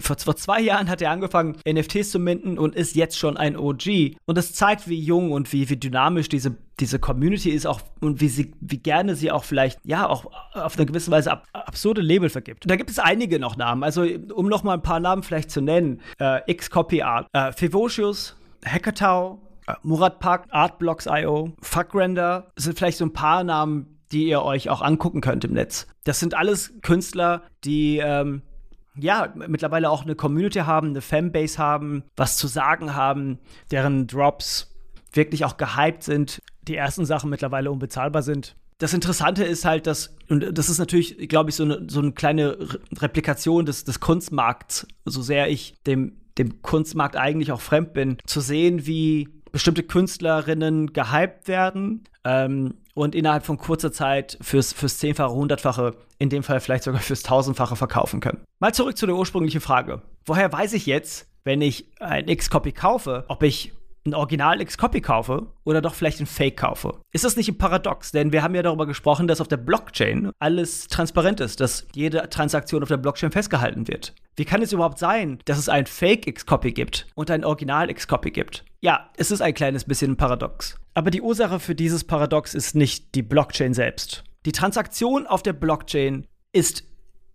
Vor, 0.00 0.16
vor 0.18 0.36
zwei 0.36 0.60
Jahren 0.60 0.88
hat 0.88 1.02
er 1.02 1.10
angefangen, 1.10 1.56
NFTs 1.68 2.10
zu 2.10 2.18
minten 2.18 2.58
und 2.58 2.74
ist 2.74 2.96
jetzt 2.96 3.18
schon 3.18 3.36
ein 3.36 3.56
OG. 3.56 4.16
Und 4.24 4.38
das 4.38 4.54
zeigt, 4.54 4.88
wie 4.88 4.98
jung 4.98 5.32
und 5.32 5.52
wie, 5.52 5.68
wie 5.68 5.76
dynamisch 5.76 6.28
diese, 6.28 6.56
diese 6.80 6.98
Community 6.98 7.50
ist 7.50 7.66
auch 7.66 7.80
und 8.00 8.20
wie, 8.20 8.28
sie, 8.28 8.52
wie 8.60 8.78
gerne 8.78 9.14
sie 9.14 9.30
auch 9.30 9.44
vielleicht, 9.44 9.78
ja, 9.84 10.08
auch 10.08 10.26
auf 10.54 10.76
eine 10.76 10.86
gewisse 10.86 11.10
Weise 11.10 11.32
ab, 11.32 11.46
absurde 11.52 12.00
Label 12.00 12.28
vergibt. 12.28 12.64
Und 12.64 12.70
da 12.70 12.76
gibt 12.76 12.90
es 12.90 12.98
einige 12.98 13.38
noch 13.38 13.56
Namen. 13.56 13.82
Also, 13.82 14.06
um 14.34 14.48
noch 14.48 14.62
mal 14.62 14.74
ein 14.74 14.82
paar 14.82 15.00
Namen 15.00 15.22
vielleicht 15.22 15.50
zu 15.50 15.60
nennen: 15.60 16.00
äh, 16.18 16.52
Xcopy 16.52 17.02
Art, 17.02 17.26
äh, 17.32 17.52
Fivocius, 17.52 18.36
Hackertau, 18.64 19.40
äh, 19.66 19.74
Murat 19.82 20.18
Park, 20.20 20.46
Artblocks.io, 20.50 21.52
Fuckrender. 21.60 22.52
Sind 22.56 22.78
vielleicht 22.78 22.98
so 22.98 23.04
ein 23.04 23.12
paar 23.12 23.44
Namen, 23.44 23.98
die 24.12 24.28
ihr 24.28 24.42
euch 24.42 24.68
auch 24.68 24.82
angucken 24.82 25.20
könnt 25.20 25.44
im 25.44 25.52
Netz. 25.52 25.86
Das 26.04 26.20
sind 26.20 26.34
alles 26.34 26.74
Künstler, 26.82 27.42
die 27.64 27.98
ähm, 27.98 28.42
ja, 28.96 29.32
mittlerweile 29.34 29.90
auch 29.90 30.02
eine 30.02 30.14
Community 30.14 30.60
haben, 30.60 30.88
eine 30.88 31.00
Fanbase 31.00 31.58
haben, 31.58 32.04
was 32.16 32.36
zu 32.36 32.46
sagen 32.46 32.94
haben, 32.94 33.38
deren 33.70 34.06
Drops 34.06 34.74
wirklich 35.12 35.44
auch 35.44 35.56
gehypt 35.56 36.02
sind, 36.02 36.42
die 36.62 36.76
ersten 36.76 37.04
Sachen 37.04 37.30
mittlerweile 37.30 37.70
unbezahlbar 37.70 38.22
sind. 38.22 38.56
Das 38.78 38.94
Interessante 38.94 39.44
ist 39.44 39.64
halt, 39.64 39.86
dass, 39.86 40.16
und 40.28 40.58
das 40.58 40.68
ist 40.68 40.78
natürlich, 40.78 41.28
glaube 41.28 41.50
ich, 41.50 41.56
so 41.56 41.64
eine, 41.64 41.86
so 41.88 42.00
eine 42.00 42.12
kleine 42.12 42.58
Replikation 42.98 43.64
des, 43.64 43.84
des 43.84 44.00
Kunstmarkts, 44.00 44.86
so 45.04 45.22
sehr 45.22 45.48
ich 45.48 45.74
dem, 45.86 46.16
dem 46.38 46.62
Kunstmarkt 46.62 47.16
eigentlich 47.16 47.52
auch 47.52 47.60
fremd 47.60 47.92
bin, 47.92 48.18
zu 48.26 48.40
sehen, 48.40 48.86
wie 48.86 49.28
bestimmte 49.52 49.82
Künstlerinnen 49.82 50.92
gehypt 50.92 51.46
werden 51.46 52.04
ähm, 52.24 52.74
und 52.94 53.14
innerhalb 53.14 53.44
von 53.44 53.58
kurzer 53.58 53.92
Zeit 53.92 54.38
fürs, 54.40 54.72
fürs 54.72 54.98
Zehnfache, 54.98 55.32
Hundertfache, 55.32 55.94
in 56.18 56.28
dem 56.28 56.42
Fall 56.42 56.60
vielleicht 56.60 56.84
sogar 56.84 57.00
fürs 57.00 57.22
Tausendfache 57.22 57.76
verkaufen 57.76 58.20
können. 58.20 58.44
Mal 58.60 58.74
zurück 58.74 58.96
zu 58.96 59.06
der 59.06 59.16
ursprünglichen 59.16 59.60
Frage. 59.60 60.02
Woher 60.26 60.52
weiß 60.52 60.72
ich 60.74 60.86
jetzt, 60.86 61.26
wenn 61.44 61.60
ich 61.60 61.86
ein 62.00 62.28
X-Copy 62.28 62.72
kaufe, 62.72 63.24
ob 63.28 63.42
ich 63.42 63.72
ein 64.04 64.14
Original 64.14 64.60
X-Copy 64.60 65.00
kaufe 65.00 65.46
oder 65.64 65.80
doch 65.80 65.94
vielleicht 65.94 66.20
ein 66.20 66.26
Fake 66.26 66.56
kaufe. 66.56 67.00
Ist 67.12 67.24
das 67.24 67.36
nicht 67.36 67.48
ein 67.48 67.58
Paradox? 67.58 68.10
Denn 68.10 68.32
wir 68.32 68.42
haben 68.42 68.54
ja 68.54 68.62
darüber 68.62 68.86
gesprochen, 68.86 69.28
dass 69.28 69.40
auf 69.40 69.48
der 69.48 69.58
Blockchain 69.58 70.32
alles 70.40 70.88
transparent 70.88 71.40
ist, 71.40 71.60
dass 71.60 71.86
jede 71.94 72.28
Transaktion 72.28 72.82
auf 72.82 72.88
der 72.88 72.96
Blockchain 72.96 73.30
festgehalten 73.30 73.86
wird. 73.86 74.14
Wie 74.36 74.44
kann 74.44 74.62
es 74.62 74.72
überhaupt 74.72 74.98
sein, 74.98 75.38
dass 75.44 75.58
es 75.58 75.68
ein 75.68 75.86
Fake 75.86 76.26
X-Copy 76.26 76.72
gibt 76.72 77.06
und 77.14 77.30
ein 77.30 77.44
Original 77.44 77.90
X-Copy 77.90 78.30
gibt? 78.30 78.64
Ja, 78.80 79.10
es 79.16 79.30
ist 79.30 79.40
ein 79.40 79.54
kleines 79.54 79.84
bisschen 79.84 80.12
ein 80.12 80.16
Paradox. 80.16 80.76
Aber 80.94 81.10
die 81.10 81.22
Ursache 81.22 81.58
für 81.58 81.74
dieses 81.74 82.04
Paradox 82.04 82.54
ist 82.54 82.74
nicht 82.74 83.14
die 83.14 83.22
Blockchain 83.22 83.74
selbst. 83.74 84.24
Die 84.44 84.52
Transaktion 84.52 85.26
auf 85.26 85.42
der 85.42 85.54
Blockchain 85.54 86.26
ist 86.52 86.84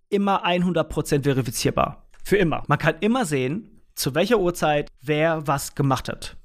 immer 0.10 0.46
100% 0.46 1.24
verifizierbar. 1.24 2.08
Für 2.24 2.38
immer. 2.38 2.64
Man 2.68 2.78
kann 2.78 2.96
immer 3.00 3.26
sehen, 3.26 3.82
zu 3.96 4.14
welcher 4.14 4.40
Uhrzeit 4.40 4.90
wer 5.02 5.48
was 5.48 5.74
gemacht 5.74 6.08
hat. 6.08 6.38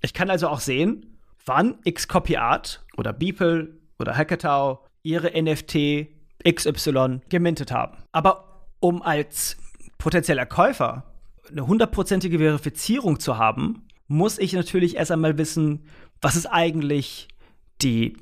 Ich 0.00 0.12
kann 0.12 0.28
also 0.28 0.48
auch 0.48 0.60
sehen, 0.60 1.18
wann 1.46 1.80
Xcopyart 1.82 2.84
oder 2.96 3.12
Beeple 3.12 3.78
oder 3.98 4.16
Hackertau 4.16 4.84
ihre 5.02 5.30
NFT 5.40 6.08
XY 6.46 7.20
gemintet 7.28 7.70
haben. 7.70 7.98
Aber 8.12 8.66
um 8.80 9.02
als 9.02 9.56
potenzieller 9.98 10.46
Käufer 10.46 11.04
eine 11.48 11.66
hundertprozentige 11.66 12.38
Verifizierung 12.38 13.20
zu 13.20 13.38
haben, 13.38 13.86
muss 14.08 14.38
ich 14.38 14.52
natürlich 14.52 14.96
erst 14.96 15.12
einmal 15.12 15.38
wissen, 15.38 15.86
was 16.24 16.36
ist 16.36 16.46
eigentlich 16.46 17.28
die 17.82 18.16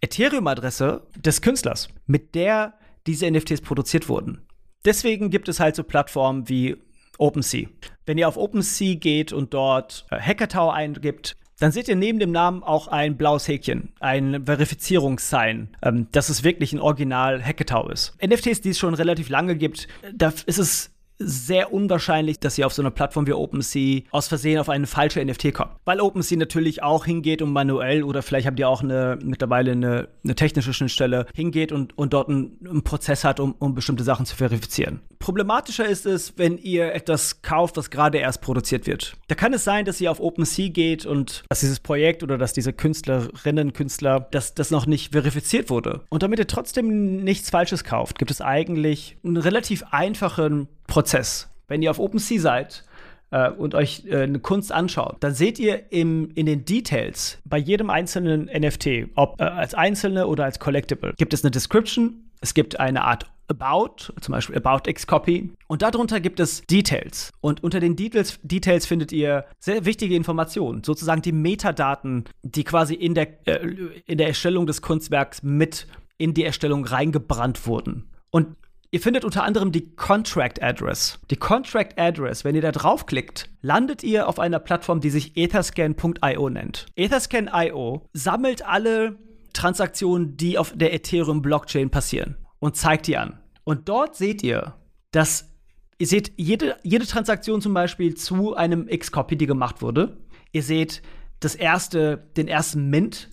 Ethereum-Adresse 0.00 1.06
des 1.16 1.40
Künstlers, 1.40 1.88
mit 2.06 2.34
der 2.34 2.74
diese 3.06 3.30
NFTs 3.30 3.60
produziert 3.60 4.08
wurden. 4.08 4.42
Deswegen 4.84 5.30
gibt 5.30 5.48
es 5.48 5.60
halt 5.60 5.76
so 5.76 5.84
Plattformen 5.84 6.48
wie 6.48 6.76
OpenSea. 7.18 7.68
Wenn 8.04 8.18
ihr 8.18 8.26
auf 8.26 8.36
OpenSea 8.36 8.96
geht 8.96 9.32
und 9.32 9.54
dort 9.54 10.06
äh, 10.10 10.20
Hackertau 10.20 10.70
eingibt, 10.70 11.36
dann 11.58 11.72
seht 11.72 11.88
ihr 11.88 11.96
neben 11.96 12.18
dem 12.18 12.32
Namen 12.32 12.62
auch 12.62 12.88
ein 12.88 13.16
blaues 13.16 13.48
Häkchen, 13.48 13.92
ein 14.00 14.44
Verifizierungssign, 14.44 15.76
ähm, 15.82 16.08
dass 16.10 16.28
es 16.28 16.42
wirklich 16.42 16.72
ein 16.72 16.80
Original 16.80 17.42
Hacketau 17.42 17.88
ist. 17.88 18.16
NFTs, 18.22 18.60
die 18.60 18.70
es 18.70 18.78
schon 18.78 18.94
relativ 18.94 19.28
lange 19.28 19.56
gibt, 19.56 19.88
da 20.12 20.32
ist 20.46 20.58
es 20.58 20.90
sehr 21.18 21.72
unwahrscheinlich, 21.72 22.38
dass 22.40 22.58
ihr 22.58 22.66
auf 22.66 22.72
so 22.72 22.82
einer 22.82 22.90
Plattform 22.90 23.26
wie 23.26 23.32
OpenSea 23.32 24.02
aus 24.10 24.28
Versehen 24.28 24.58
auf 24.58 24.68
eine 24.68 24.86
falsche 24.86 25.24
NFT 25.24 25.54
kommt. 25.54 25.72
Weil 25.84 26.00
OpenSea 26.00 26.38
natürlich 26.38 26.82
auch 26.82 27.04
hingeht 27.04 27.42
und 27.42 27.52
manuell 27.52 28.02
oder 28.02 28.22
vielleicht 28.22 28.46
habt 28.46 28.58
ihr 28.58 28.68
auch 28.68 28.82
eine, 28.82 29.18
mittlerweile 29.22 29.72
eine, 29.72 30.08
eine 30.24 30.34
technische 30.34 30.72
Schnittstelle 30.72 31.26
hingeht 31.34 31.72
und, 31.72 31.96
und 31.96 32.12
dort 32.12 32.28
einen, 32.28 32.58
einen 32.68 32.82
Prozess 32.82 33.24
hat, 33.24 33.40
um, 33.40 33.54
um 33.58 33.74
bestimmte 33.74 34.04
Sachen 34.04 34.26
zu 34.26 34.36
verifizieren. 34.36 35.00
Problematischer 35.18 35.86
ist 35.86 36.06
es, 36.06 36.34
wenn 36.36 36.58
ihr 36.58 36.94
etwas 36.94 37.42
kauft, 37.42 37.76
das 37.76 37.90
gerade 37.90 38.18
erst 38.18 38.42
produziert 38.42 38.86
wird. 38.86 39.14
Da 39.28 39.34
kann 39.34 39.52
es 39.54 39.64
sein, 39.64 39.84
dass 39.84 40.00
ihr 40.00 40.10
auf 40.10 40.20
OpenSea 40.20 40.68
geht 40.68 41.06
und 41.06 41.44
dass 41.48 41.60
dieses 41.60 41.80
Projekt 41.80 42.22
oder 42.22 42.38
dass 42.38 42.52
diese 42.52 42.72
Künstlerinnen, 42.72 43.72
Künstler, 43.72 44.20
dass 44.30 44.54
das 44.54 44.70
noch 44.70 44.86
nicht 44.86 45.12
verifiziert 45.12 45.70
wurde. 45.70 46.02
Und 46.10 46.22
damit 46.22 46.38
ihr 46.38 46.46
trotzdem 46.46 47.24
nichts 47.24 47.50
Falsches 47.50 47.84
kauft, 47.84 48.18
gibt 48.18 48.30
es 48.30 48.40
eigentlich 48.40 49.16
einen 49.24 49.38
relativ 49.38 49.84
einfachen 49.90 50.68
Prozess. 50.86 51.48
Wenn 51.68 51.82
ihr 51.82 51.90
auf 51.90 51.98
OpenSea 51.98 52.40
seid, 52.40 52.84
äh, 53.30 53.50
und 53.50 53.74
euch 53.74 54.04
äh, 54.06 54.22
eine 54.22 54.38
Kunst 54.38 54.72
anschaut, 54.72 55.16
dann 55.20 55.34
seht 55.34 55.58
ihr 55.58 55.92
im, 55.92 56.30
in 56.34 56.46
den 56.46 56.64
Details 56.64 57.38
bei 57.44 57.58
jedem 57.58 57.90
einzelnen 57.90 58.44
NFT, 58.44 59.08
ob 59.16 59.40
äh, 59.40 59.44
als 59.44 59.74
einzelne 59.74 60.26
oder 60.26 60.44
als 60.44 60.58
Collectible, 60.58 61.14
gibt 61.16 61.34
es 61.34 61.44
eine 61.44 61.50
Description, 61.50 62.30
es 62.40 62.54
gibt 62.54 62.78
eine 62.78 63.02
Art 63.02 63.26
About, 63.48 64.12
zum 64.20 64.32
Beispiel 64.32 64.56
About 64.56 64.88
X 64.90 65.06
Copy. 65.06 65.52
Und 65.68 65.82
darunter 65.82 66.20
gibt 66.20 66.40
es 66.40 66.62
Details. 66.62 67.30
Und 67.40 67.62
unter 67.62 67.78
den 67.78 67.94
Details, 67.94 68.40
Details 68.42 68.86
findet 68.86 69.12
ihr 69.12 69.44
sehr 69.60 69.84
wichtige 69.84 70.16
Informationen, 70.16 70.82
sozusagen 70.82 71.22
die 71.22 71.32
Metadaten, 71.32 72.24
die 72.42 72.64
quasi 72.64 72.94
in 72.94 73.14
der, 73.14 73.46
äh, 73.46 73.66
in 74.06 74.18
der 74.18 74.28
Erstellung 74.28 74.66
des 74.66 74.82
Kunstwerks 74.82 75.42
mit 75.42 75.86
in 76.18 76.34
die 76.34 76.44
Erstellung 76.44 76.84
reingebrannt 76.84 77.66
wurden. 77.66 78.10
Und 78.30 78.56
Ihr 78.90 79.00
findet 79.00 79.24
unter 79.24 79.42
anderem 79.42 79.72
die 79.72 79.94
Contract 79.94 80.62
Address. 80.62 81.18
Die 81.30 81.36
Contract 81.36 81.98
Address, 81.98 82.44
wenn 82.44 82.54
ihr 82.54 82.62
da 82.62 82.72
draufklickt, 82.72 83.48
landet 83.60 84.02
ihr 84.02 84.28
auf 84.28 84.38
einer 84.38 84.58
Plattform, 84.58 85.00
die 85.00 85.10
sich 85.10 85.36
etherscan.io 85.36 86.48
nennt. 86.48 86.86
Etherscan.io 86.94 88.06
sammelt 88.12 88.64
alle 88.64 89.18
Transaktionen, 89.52 90.36
die 90.36 90.58
auf 90.58 90.72
der 90.74 90.94
Ethereum 90.94 91.42
Blockchain 91.42 91.90
passieren 91.90 92.36
und 92.58 92.76
zeigt 92.76 93.06
die 93.06 93.16
an. 93.16 93.40
Und 93.64 93.88
dort 93.88 94.14
seht 94.14 94.42
ihr, 94.42 94.74
dass 95.10 95.50
ihr 95.98 96.06
seht 96.06 96.32
jede, 96.36 96.76
jede 96.82 97.06
Transaktion 97.06 97.60
zum 97.60 97.74
Beispiel 97.74 98.14
zu 98.14 98.54
einem 98.54 98.86
X-Copy, 98.88 99.36
die 99.36 99.46
gemacht 99.46 99.82
wurde. 99.82 100.16
Ihr 100.52 100.62
seht 100.62 101.02
das 101.40 101.54
erste, 101.54 102.28
den 102.36 102.48
ersten 102.48 102.88
Mint. 102.88 103.30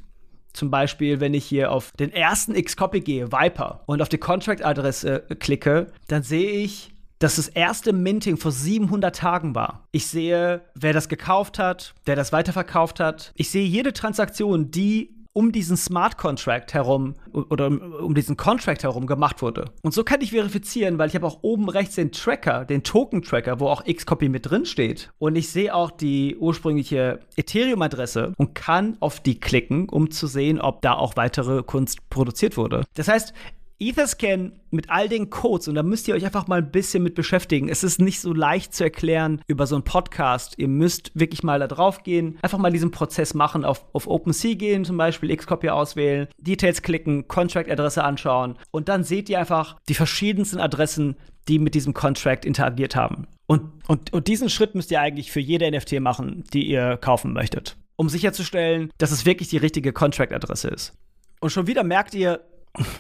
Zum 0.54 0.70
Beispiel, 0.70 1.20
wenn 1.20 1.34
ich 1.34 1.46
hier 1.46 1.72
auf 1.72 1.92
den 2.00 2.12
ersten 2.12 2.56
X-Copy 2.56 3.02
gehe, 3.02 3.32
Viper, 3.32 3.84
und 3.86 4.02
auf 4.02 4.10
die 4.10 4.18
Contract-Adresse 4.20 5.30
äh, 5.30 5.36
klicke, 5.36 5.88
dann 6.08 6.24
sehe 6.24 6.52
ich, 6.52 6.94
dass 7.20 7.38
das 7.38 7.48
erste 7.48 7.94
Minting 7.94 8.36
vor 8.36 8.52
700 8.52 9.16
Tagen 9.16 9.56
war. 9.56 9.88
Ich 9.92 10.08
sehe, 10.08 10.62
wer 10.76 10.92
das 10.92 11.08
gekauft 11.08 11.58
hat, 11.58 11.94
wer 12.06 12.18
das 12.18 12.34
weiterverkauft 12.34 13.00
hat. 13.00 13.32
Ich 13.36 13.50
sehe 13.50 13.66
jede 13.66 13.94
Transaktion, 13.94 14.72
die 14.72 15.13
um 15.34 15.52
diesen 15.52 15.78
Smart 15.78 16.18
Contract 16.18 16.74
herum 16.74 17.16
oder 17.34 17.68
um, 17.68 18.14
diesen 18.14 18.38
Contract 18.38 18.84
herum 18.84 19.08
gemacht 19.08 19.42
wurde. 19.42 19.66
Und 19.82 19.94
so 19.94 20.04
kann 20.04 20.22
ich 20.22 20.32
verifizieren, 20.32 20.98
weil 21.00 21.10
ich 21.10 21.16
habe 21.16 21.26
auch 21.26 21.40
oben 21.42 21.70
rechts 21.70 21.96
den 21.96 22.12
Tracker, 22.12 22.66
den 22.66 22.84
Token-Tracker, 22.84 23.60
wo 23.60 23.68
auch 23.68 23.84
Xcopy 23.84 24.30
mit 24.30 24.50
drin 24.50 24.66
steht. 24.66 25.12
Und 25.18 25.36
ich 25.36 25.50
sehe 25.50 25.74
auch 25.74 25.92
die 25.92 26.38
ursprüngliche 26.38 27.20
Ethereum-Adresse 27.36 28.34
und 28.38 28.54
kann 28.54 28.98
auf 29.00 29.20
die 29.20 29.40
klicken, 29.40 29.90
um 29.90 30.12
zu 30.12 30.28
sehen, 30.28 30.62
ob 30.62 30.82
da 30.82 30.94
auch 30.94 31.16
weitere 31.16 31.64
Kunst 31.64 32.10
produziert 32.10 32.56
wurde. 32.56 32.86
Das 32.94 33.08
heißt, 33.08 33.34
Etherscan 33.80 34.54
mit 34.72 34.90
all 34.90 35.10
den 35.10 35.30
Codes, 35.30 35.68
und 35.68 35.76
da 35.76 35.84
müsst 35.84 36.08
ihr 36.08 36.16
euch 36.16 36.26
einfach 36.26 36.48
mal 36.48 36.60
ein 36.60 36.72
bisschen 36.72 37.04
mit 37.04 37.16
beschäftigen. 37.16 37.70
Es 37.70 37.84
ist 37.84 38.00
nicht 38.00 38.22
so 38.22 38.34
leicht 38.34 38.74
zu 38.74 38.84
erklären 38.84 39.42
über 39.48 39.68
so 39.68 39.76
einen 39.76 39.84
Podcast. 39.84 40.56
Ihr 40.58 40.68
müsst 40.68 41.12
wirklich 41.14 41.44
mal 41.44 41.60
da 41.60 41.68
drauf 41.68 42.04
gehen, 42.04 42.38
einfach 42.42 42.58
mal 42.58 42.72
diesen 42.72 42.92
Prozess 42.92 43.34
machen, 43.34 43.66
auf, 43.66 43.86
auf 43.94 44.08
OpenSea 44.08 44.56
gehen, 44.56 44.86
zum 44.86 44.98
Beispiel 44.98 45.36
Xcopy 45.36 45.70
auswählen, 45.70 46.28
Details 46.38 46.82
klicken, 46.82 47.28
Contract-Adresse 47.28 48.04
anschauen 48.04 48.58
und 48.72 48.90
dann 48.90 49.04
seht 49.04 49.30
ihr 49.30 49.40
einfach 49.40 49.78
die 49.90 49.96
verschiedensten 49.96 50.60
Adressen, 50.60 51.16
die 51.48 51.60
mit 51.60 51.76
diesem 51.76 51.94
Contract 51.94 52.46
interagiert 52.46 52.96
haben. 52.96 53.28
Und, 53.48 53.70
und, 53.88 54.14
und 54.14 54.28
diesen 54.28 54.50
Schritt 54.50 54.76
müsst 54.76 54.92
ihr 54.92 55.02
eigentlich 55.02 55.32
für 55.32 55.40
jede 55.40 55.70
NFT 55.70 56.00
machen, 56.00 56.44
die 56.54 56.66
ihr 56.66 56.98
kaufen 56.98 57.34
möchtet, 57.34 57.78
um 57.98 58.10
sicherzustellen, 58.10 58.92
dass 58.98 59.12
es 59.12 59.26
wirklich 59.26 59.50
die 59.50 59.58
richtige 59.58 59.92
Contract-Adresse 59.92 60.70
ist. 60.70 60.94
Und 61.42 61.50
schon 61.50 61.68
wieder 61.68 61.84
merkt 61.84 62.14
ihr, 62.14 62.40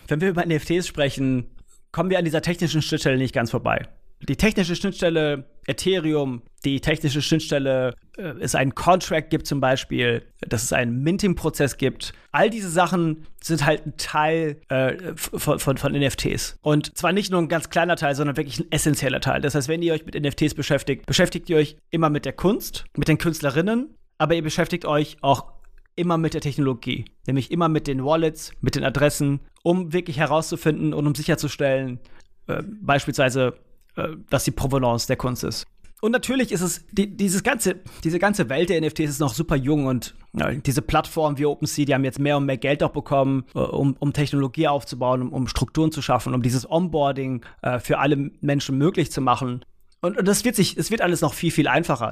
wenn 0.08 0.22
wir 0.22 0.30
über 0.30 0.46
NFTs 0.46 0.88
sprechen, 0.88 1.46
kommen 1.92 2.10
wir 2.10 2.18
an 2.18 2.25
dieser 2.25 2.42
technischen 2.42 2.82
Schnittstelle 2.82 3.18
nicht 3.18 3.34
ganz 3.34 3.51
vorbei. 3.51 3.88
Die 4.27 4.38
technische 4.38 4.75
Schnittstelle 4.75 5.46
Ethereum, 5.68 6.44
die 6.63 6.80
technische 6.80 7.22
Schnittstelle 7.22 7.94
äh, 8.18 8.34
es 8.39 8.56
einen 8.56 8.74
Contract 8.74 9.30
gibt 9.30 9.48
zum 9.48 9.60
Beispiel, 9.60 10.24
dass 10.39 10.63
es 10.63 10.72
einen 10.72 11.03
Minting-Prozess 11.03 11.77
gibt. 11.77 12.13
All 12.32 12.50
diese 12.50 12.70
Sachen 12.70 13.25
sind 13.42 13.65
halt 13.65 13.86
ein 13.86 13.98
Teil 13.98 14.62
äh, 14.70 14.96
von, 15.15 15.60
von, 15.60 15.77
von, 15.77 15.92
NFTs. 15.94 16.58
Und 16.62 16.98
zwar 16.98 17.12
nicht 17.12 17.32
nur 17.32 17.42
ein 17.42 17.50
ganz 17.50 17.70
kleiner 17.70 17.98
Teil, 17.98 18.15
sondern 18.15 18.38
wirklich 18.38 18.60
ein 18.60 18.72
essentieller 18.72 19.20
Teil. 19.20 19.42
Das 19.42 19.56
heißt, 19.56 19.68
wenn 19.68 19.82
ihr 19.82 19.94
euch 19.94 20.06
mit 20.06 20.15
NFTs 20.15 20.53
beschäftigt, 20.53 21.06
beschäftigt 21.06 21.50
ihr 21.50 21.58
euch 21.58 21.75
immer 21.89 22.10
mit 22.10 22.24
der 22.25 22.34
Kunst, 22.34 22.86
mit 22.96 23.10
den 23.10 23.18
Künstlerinnen, 23.18 23.94
aber 24.18 24.36
ihr 24.36 24.44
beschäftigt 24.44 24.86
euch 24.86 25.18
auch 25.22 25.51
immer 25.96 26.18
mit 26.18 26.34
der 26.34 26.42
Technologie, 26.42 27.06
nämlich 27.28 27.52
immer 27.52 27.70
mit 27.70 27.88
den 27.88 28.04
Wallets, 28.04 28.52
mit 28.62 28.76
den 28.76 28.84
Adressen, 28.84 29.40
um 29.64 29.94
wirklich 29.94 30.18
herauszufinden 30.18 30.94
und 30.94 31.08
um 31.08 31.16
sicherzustellen, 31.16 32.00
äh, 32.48 32.64
beispielsweise, 32.82 33.56
äh, 33.96 34.10
dass 34.30 34.44
die 34.44 34.52
Provenance 34.52 35.08
der 35.08 35.18
Kunst 35.18 35.44
ist. 35.44 35.66
Und 36.02 36.12
natürlich 36.12 36.52
ist 36.52 36.60
es, 36.60 36.86
die, 36.92 37.16
dieses 37.16 37.44
ganze, 37.44 37.78
diese 38.04 38.20
ganze 38.20 38.50
Welt 38.50 38.70
der 38.70 38.82
NFTs 38.82 39.10
ist 39.10 39.20
noch 39.20 39.34
super 39.34 39.56
jung 39.56 39.86
und 39.86 40.16
ja, 40.34 40.52
diese 40.52 40.82
Plattformen 40.82 41.38
wie 41.38 41.46
OpenSea, 41.46 41.86
die 41.86 41.94
haben 41.94 42.04
jetzt 42.04 42.20
mehr 42.20 42.36
und 42.36 42.46
mehr 42.46 42.58
Geld 42.58 42.84
auch 42.84 42.90
bekommen, 42.90 43.46
äh, 43.56 43.60
um, 43.60 43.96
um 44.00 44.12
Technologie 44.12 44.68
aufzubauen, 44.68 45.22
um, 45.22 45.32
um 45.32 45.48
Strukturen 45.48 45.94
zu 45.94 46.02
schaffen, 46.02 46.34
um 46.34 46.42
dieses 46.42 46.70
Onboarding 46.70 47.46
äh, 47.62 47.80
für 47.80 48.00
alle 48.00 48.32
Menschen 48.42 48.78
möglich 48.78 49.14
zu 49.14 49.22
machen. 49.22 49.64
Und, 50.02 50.18
und 50.18 50.28
das 50.28 50.44
wird 50.44 50.58
sich, 50.58 50.76
es 50.76 50.92
wird 50.92 51.00
alles 51.00 51.22
noch 51.22 51.34
viel, 51.34 51.52
viel 51.52 51.70
einfacher. 51.70 52.12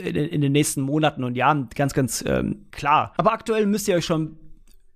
Äh, 0.00 0.08
in, 0.10 0.16
in, 0.16 0.40
den 0.40 0.52
nächsten 0.52 0.82
Monaten 0.82 1.24
und 1.24 1.36
Jahren 1.36 1.68
ganz, 1.74 1.94
ganz 1.94 2.24
ähm, 2.26 2.66
klar. 2.70 3.12
Aber 3.16 3.32
aktuell 3.32 3.66
müsst 3.66 3.88
ihr 3.88 3.96
euch 3.96 4.04
schon 4.04 4.36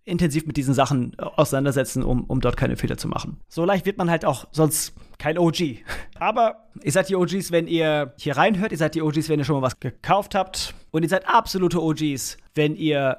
intensiv 0.05 0.47
mit 0.47 0.57
diesen 0.57 0.75
Sachen 0.75 1.19
auseinandersetzen, 1.19 2.03
um, 2.03 2.25
um 2.25 2.41
dort 2.41 2.57
keine 2.57 2.77
Fehler 2.77 2.99
zu 2.99 3.09
machen. 3.09 3.39
So 3.49 3.65
leicht 3.65 3.87
wird 3.87 3.97
man 3.97 4.11
halt 4.11 4.25
auch 4.25 4.47
sonst 4.53 4.95
kein 5.19 5.39
OG. 5.39 5.79
Aber 6.19 6.69
ihr 6.83 6.93
seid 6.93 7.09
die 7.09 7.17
OGs, 7.17 7.53
wenn 7.53 7.67
ihr 7.67 8.13
hier 8.19 8.37
reinhört, 8.37 8.73
ihr 8.73 8.79
seid 8.79 8.95
die 8.95 9.03
OGs, 9.03 9.29
wenn 9.29 9.39
ihr 9.39 9.45
schon 9.45 9.57
mal 9.57 9.63
was 9.63 9.81
gekauft 9.81 10.35
habt 10.35 10.75
und 10.91 11.03
ihr 11.03 11.09
seid 11.09 11.27
absolute 11.27 11.83
OGs, 11.83 12.37
wenn 12.55 12.77
ihr 12.77 13.19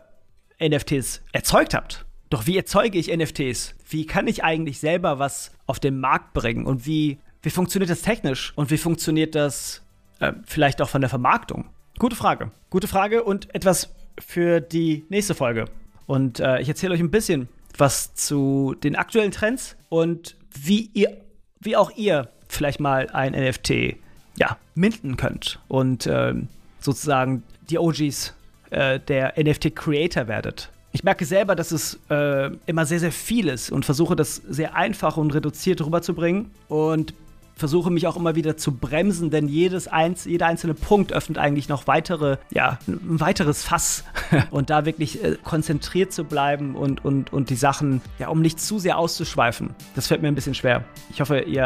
NFTs 0.61 1.23
erzeugt 1.31 1.73
habt. 1.73 2.05
Doch 2.29 2.47
wie 2.47 2.57
erzeuge 2.57 2.97
ich 2.97 3.15
NFTs? 3.15 3.75
Wie 3.89 4.05
kann 4.05 4.27
ich 4.27 4.43
eigentlich 4.43 4.79
selber 4.79 5.19
was 5.19 5.51
auf 5.65 5.79
den 5.79 5.99
Markt 5.99 6.33
bringen? 6.33 6.65
Und 6.65 6.85
wie, 6.85 7.19
wie 7.41 7.49
funktioniert 7.49 7.89
das 7.89 8.01
technisch? 8.01 8.53
Und 8.55 8.71
wie 8.71 8.77
funktioniert 8.77 9.35
das 9.35 9.83
äh, 10.19 10.33
vielleicht 10.45 10.81
auch 10.81 10.89
von 10.89 11.01
der 11.01 11.09
Vermarktung? 11.09 11.69
Gute 11.97 12.17
Frage. 12.17 12.51
Gute 12.69 12.89
Frage 12.89 13.23
und 13.23 13.55
etwas 13.55 13.89
für 14.19 14.59
die 14.59 15.05
nächste 15.07 15.33
Folge. 15.33 15.65
Und 16.07 16.41
äh, 16.41 16.59
ich 16.59 16.67
erzähle 16.67 16.93
euch 16.93 16.99
ein 16.99 17.09
bisschen 17.09 17.47
was 17.77 18.13
zu 18.13 18.75
den 18.83 18.95
aktuellen 18.97 19.31
Trends 19.31 19.77
und 19.87 20.35
wie 20.53 20.89
ihr, 20.93 21.17
wie 21.59 21.77
auch 21.77 21.91
ihr 21.91 22.29
vielleicht 22.49 22.81
mal 22.81 23.09
ein 23.11 23.31
NFT 23.31 23.97
ja, 24.37 24.57
minden 24.75 25.15
könnt 25.15 25.59
und 25.69 26.05
äh, 26.05 26.33
sozusagen 26.79 27.43
die 27.69 27.79
OGs 27.79 28.33
äh, 28.71 28.99
der 28.99 29.33
NFT-Creator 29.41 30.27
werdet. 30.27 30.71
Ich 30.91 31.03
merke 31.03 31.25
selber, 31.25 31.55
dass 31.55 31.71
es 31.71 31.99
äh, 32.09 32.51
immer 32.65 32.85
sehr, 32.85 32.99
sehr 32.99 33.11
viel 33.11 33.47
ist 33.47 33.71
und 33.71 33.85
versuche 33.85 34.15
das 34.15 34.35
sehr 34.35 34.75
einfach 34.75 35.17
und 35.17 35.33
reduziert 35.33 35.81
rüberzubringen. 35.81 36.51
Und 36.67 37.13
versuche 37.55 37.89
mich 37.89 38.07
auch 38.07 38.17
immer 38.17 38.35
wieder 38.35 38.57
zu 38.57 38.73
bremsen, 38.73 39.29
denn 39.29 39.47
jedes 39.47 39.87
eins, 39.87 40.25
jeder 40.25 40.47
einzelne 40.47 40.73
Punkt 40.73 41.13
öffnet 41.13 41.37
eigentlich 41.37 41.69
noch 41.69 41.87
weitere, 41.87 42.37
ja, 42.51 42.79
ein 42.87 43.19
weiteres 43.19 43.63
Fass. 43.63 44.03
und 44.51 44.69
da 44.69 44.85
wirklich 44.85 45.23
äh, 45.23 45.37
konzentriert 45.43 46.11
zu 46.11 46.23
bleiben 46.23 46.75
und, 46.75 47.03
und, 47.05 47.31
und 47.31 47.49
die 47.49 47.55
Sachen, 47.55 48.01
ja, 48.19 48.29
um 48.29 48.41
nicht 48.41 48.59
zu 48.59 48.79
sehr 48.79 48.97
auszuschweifen, 48.97 49.75
das 49.95 50.07
fällt 50.07 50.21
mir 50.21 50.27
ein 50.27 50.35
bisschen 50.35 50.55
schwer. 50.55 50.83
Ich 51.11 51.21
hoffe, 51.21 51.39
ihr 51.39 51.63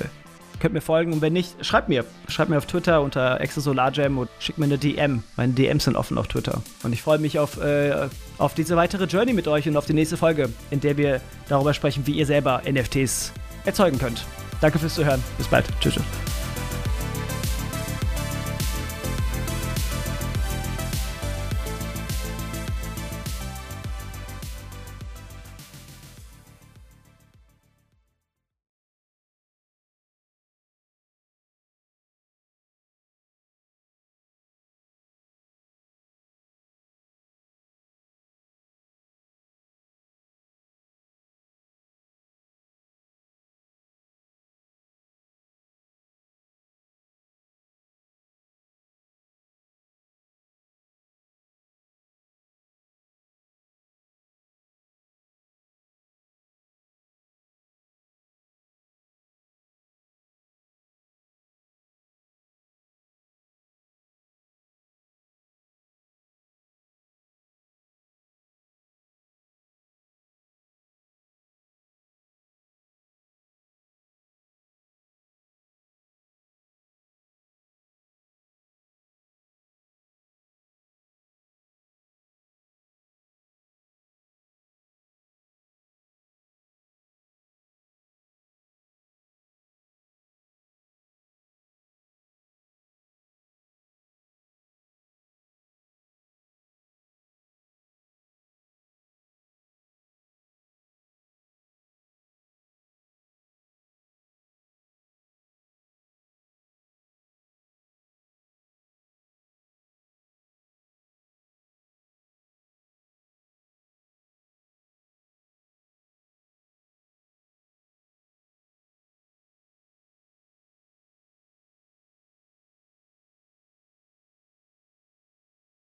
könnt 0.60 0.74
mir 0.74 0.80
folgen 0.80 1.12
und 1.12 1.22
wenn 1.22 1.32
nicht, 1.32 1.64
schreibt 1.64 1.88
mir. 1.88 2.04
Schreibt 2.28 2.50
mir 2.50 2.58
auf 2.58 2.66
Twitter 2.66 3.02
unter 3.02 3.40
Exosolarjam 3.40 4.18
und 4.18 4.28
schickt 4.38 4.58
mir 4.58 4.64
eine 4.64 4.78
DM. 4.78 5.22
Meine 5.36 5.52
DMs 5.52 5.84
sind 5.84 5.96
offen 5.96 6.18
auf 6.18 6.28
Twitter. 6.28 6.62
Und 6.82 6.92
ich 6.92 7.02
freue 7.02 7.18
mich 7.18 7.38
auf, 7.38 7.60
äh, 7.60 8.08
auf 8.38 8.54
diese 8.54 8.76
weitere 8.76 9.04
Journey 9.04 9.32
mit 9.32 9.46
euch 9.48 9.68
und 9.68 9.76
auf 9.76 9.86
die 9.86 9.94
nächste 9.94 10.16
Folge, 10.16 10.48
in 10.70 10.80
der 10.80 10.96
wir 10.96 11.20
darüber 11.48 11.74
sprechen, 11.74 12.06
wie 12.06 12.12
ihr 12.12 12.26
selber 12.26 12.62
NFTs 12.68 13.32
erzeugen 13.64 13.98
könnt. 13.98 14.24
Danke 14.60 14.78
fürs 14.78 14.94
Zuhören. 14.94 15.22
Bis 15.36 15.46
bald. 15.48 15.66
Tschüss. 15.80 15.94
tschüss. 15.94 16.04